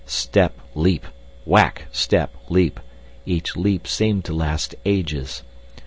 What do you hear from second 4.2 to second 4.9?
to last